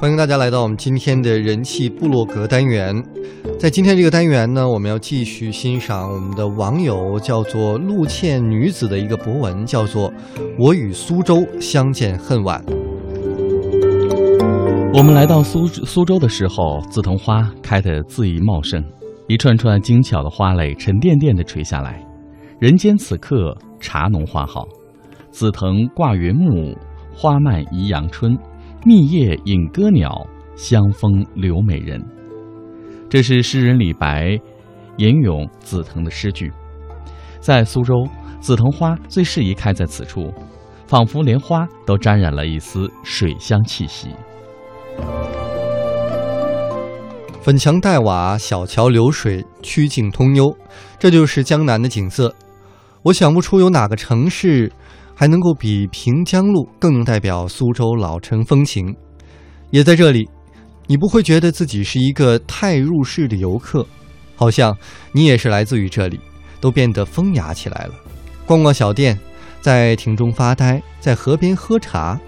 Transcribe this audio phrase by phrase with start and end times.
[0.00, 3.04] 欢迎大家来到我们今天的人气部落格单元。
[3.58, 10.10] 在今天这个单元呢，我们要继续欣赏我们的网友叫做陆倩女子的一个博文，叫做
[10.58, 12.64] 《我与苏州相见恨晚》。
[14.94, 18.82] 我们来到苏苏州的时候，紫藤花开得恣意茂盛，
[19.28, 22.02] 一串串精巧的花蕾沉甸甸地垂下来。
[22.58, 24.66] 人间此刻茶浓花好，
[25.30, 26.74] 紫藤挂云木，
[27.14, 28.34] 花漫宜阳春。
[28.82, 30.26] 密叶引歌鸟，
[30.56, 32.02] 香风留美人。
[33.10, 34.38] 这是诗人李白
[34.96, 36.50] 吟咏紫藤的诗句。
[37.40, 37.94] 在苏州，
[38.40, 40.32] 紫藤花最适宜开在此处，
[40.86, 44.08] 仿佛连花都沾染了一丝水乡气息。
[47.42, 50.56] 粉墙黛瓦，小桥流水，曲径通幽，
[50.98, 52.34] 这就是江南的景色。
[53.02, 54.72] 我想不出有哪个城市。
[55.20, 58.96] 还能够比平江路更能代表苏州老城风情，
[59.68, 60.26] 也在这里，
[60.86, 63.86] 你不会觉得自己是一个太入世的游客，
[64.34, 64.74] 好像
[65.12, 66.18] 你也是来自于这里，
[66.58, 67.94] 都变得风雅起来了。
[68.46, 69.20] 逛逛小店，
[69.60, 72.18] 在亭中发呆，在河边喝茶，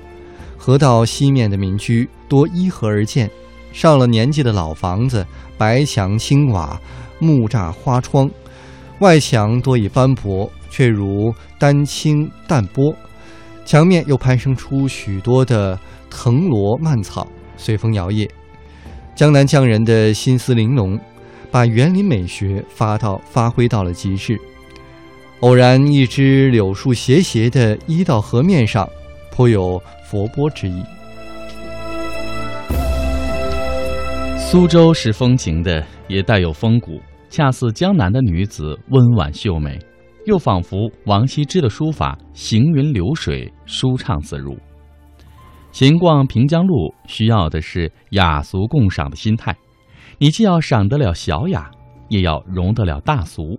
[0.58, 3.30] 河道西面的民居多依河而建，
[3.72, 5.26] 上了年纪的老房子，
[5.56, 6.78] 白墙青瓦，
[7.18, 8.30] 木栅花窗，
[8.98, 10.52] 外墙多以斑驳。
[10.72, 12.96] 却如丹青淡波，
[13.62, 18.26] 墙面又攀升出许多的藤萝蔓草，随风摇曳。
[19.14, 20.98] 江南匠人的心思玲珑，
[21.50, 24.40] 把园林美学发到发挥到了极致。
[25.40, 28.88] 偶然一枝柳树斜斜地依到河面上，
[29.30, 30.82] 颇有佛波之意。
[34.38, 36.98] 苏州是风情的，也带有风骨，
[37.28, 39.78] 恰似江南的女子温婉秀美。
[40.24, 44.56] 又仿佛王羲之的书法行云流水，舒畅自如。
[45.72, 49.56] 闲逛平江路，需要的是雅俗共赏的心态。
[50.18, 51.70] 你既要赏得了小雅，
[52.08, 53.58] 也要容得了大俗。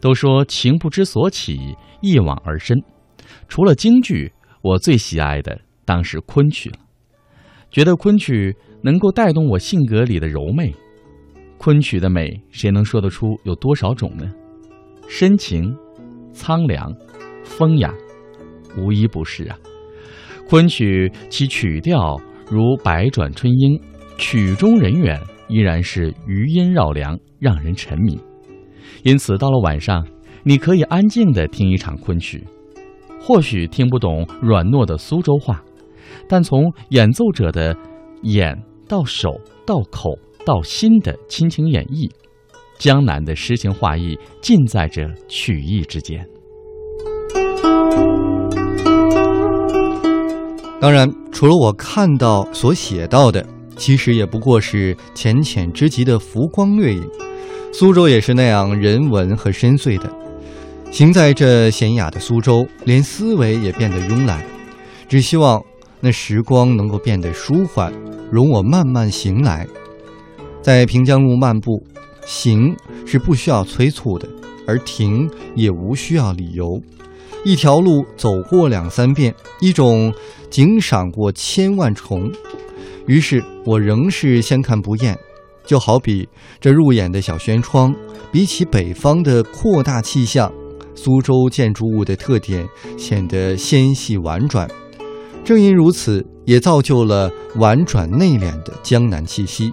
[0.00, 2.76] 都说情不知所起，一往而深。
[3.48, 4.32] 除了京剧，
[4.62, 6.76] 我最喜爱的当是昆曲了。
[7.70, 10.74] 觉得昆曲能够带动我性格里的柔媚。
[11.56, 14.30] 昆曲的美，谁能说得出有多少种呢？
[15.12, 15.76] 深情、
[16.32, 16.94] 苍凉、
[17.42, 17.92] 风雅，
[18.78, 19.58] 无一不是啊。
[20.48, 22.16] 昆曲其曲调
[22.48, 23.78] 如百转春莺，
[24.16, 28.20] 曲中人远依然是余音绕梁，让人沉迷。
[29.02, 30.06] 因此，到了晚上，
[30.44, 32.46] 你可以安静地听一场昆曲，
[33.20, 35.60] 或许听不懂软糯的苏州话，
[36.28, 37.76] 但从演奏者的
[38.22, 38.56] 眼
[38.88, 39.28] 到手
[39.66, 40.16] 到口
[40.46, 42.08] 到心的亲情演绎。
[42.80, 46.26] 江南的诗情画意尽在这曲意之间。
[50.80, 53.46] 当然，除了我看到所写到的，
[53.76, 57.06] 其实也不过是浅浅之极的浮光掠影。
[57.70, 60.10] 苏州也是那样人文和深邃的。
[60.90, 64.42] 行在这闲雅的苏州，连思维也变得慵懒，
[65.06, 65.62] 只希望
[66.00, 67.92] 那时光能够变得舒缓，
[68.32, 69.66] 容我慢慢行来，
[70.62, 71.84] 在平江路漫步。
[72.26, 72.76] 行
[73.06, 74.28] 是不需要催促的，
[74.66, 76.80] 而停也无需要理由。
[77.44, 80.12] 一条路走过两三遍，一种
[80.50, 82.30] 景赏过千万重，
[83.06, 85.18] 于是我仍是相看不厌。
[85.64, 86.28] 就好比
[86.60, 87.94] 这入眼的小轩窗，
[88.32, 90.52] 比起北方的扩大气象，
[90.94, 94.68] 苏州建筑物的特点显得纤细婉转。
[95.44, 99.72] 正因如此，也造就了婉转内敛的江南气息。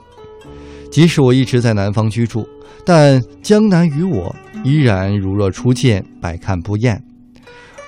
[0.92, 2.48] 即使我一直在南方居住，
[2.86, 7.02] 但江南与我依然如若初见，百看不厌。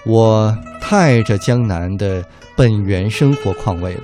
[0.05, 2.23] 我太爱这江南的
[2.55, 4.03] 本源生活况味了。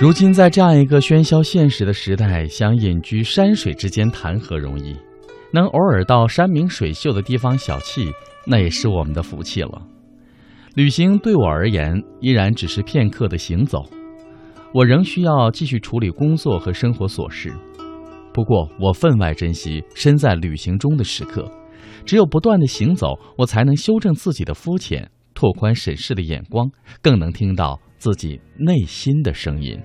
[0.00, 4.96] 如今在这样一个喧嚣现实的时代，想隐居山水之间，谈何容易？
[5.52, 8.10] 能偶尔到山明水秀的地方小憩，
[8.46, 9.80] 那也是我们的福气了。
[10.74, 13.84] 旅行对我而言，依然只是片刻的行走。
[14.74, 17.52] 我仍需要继续处理工作和生活琐事，
[18.32, 21.50] 不过我分外珍惜身在旅行中的时刻。
[22.06, 26.70] 只有不断的行走，我才能修正自己的肤浅，拓宽审视的眼光，
[27.02, 29.78] 更能听到自己内心的声音。